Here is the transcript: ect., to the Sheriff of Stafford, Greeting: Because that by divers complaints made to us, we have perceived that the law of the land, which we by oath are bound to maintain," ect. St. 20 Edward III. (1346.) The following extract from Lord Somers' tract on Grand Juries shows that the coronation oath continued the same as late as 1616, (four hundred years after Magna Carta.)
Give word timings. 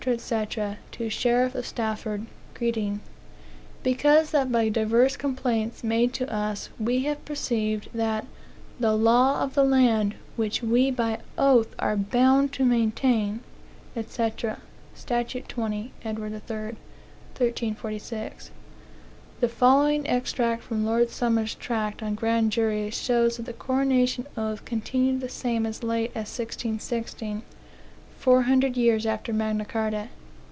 ect., 0.07 0.53
to 0.91 1.03
the 1.03 1.09
Sheriff 1.09 1.53
of 1.53 1.63
Stafford, 1.63 2.25
Greeting: 2.55 3.01
Because 3.83 4.31
that 4.31 4.51
by 4.51 4.67
divers 4.67 5.15
complaints 5.15 5.83
made 5.83 6.11
to 6.15 6.33
us, 6.33 6.71
we 6.79 7.03
have 7.03 7.23
perceived 7.23 7.87
that 7.93 8.25
the 8.79 8.95
law 8.95 9.43
of 9.43 9.53
the 9.53 9.63
land, 9.63 10.15
which 10.37 10.63
we 10.63 10.89
by 10.89 11.19
oath 11.37 11.75
are 11.77 11.95
bound 11.95 12.51
to 12.53 12.65
maintain," 12.65 13.41
ect. 13.95 14.09
St. 14.95 15.47
20 15.47 15.91
Edward 16.03 16.31
III. 16.33 16.75
(1346.) 17.37 18.49
The 19.39 19.47
following 19.49 20.07
extract 20.07 20.63
from 20.63 20.83
Lord 20.83 21.11
Somers' 21.11 21.53
tract 21.53 22.01
on 22.01 22.15
Grand 22.15 22.51
Juries 22.51 22.99
shows 22.99 23.37
that 23.37 23.43
the 23.45 23.53
coronation 23.53 24.25
oath 24.35 24.65
continued 24.65 25.21
the 25.21 25.29
same 25.29 25.67
as 25.67 25.83
late 25.83 26.09
as 26.15 26.33
1616, 26.39 27.43
(four 28.21 28.43
hundred 28.43 28.77
years 28.77 29.07
after 29.07 29.33
Magna 29.33 29.65
Carta.) 29.65 30.07